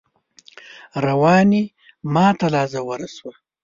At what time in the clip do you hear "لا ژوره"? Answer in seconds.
2.53-3.07